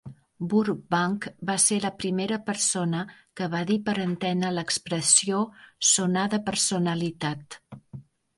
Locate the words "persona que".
2.47-3.49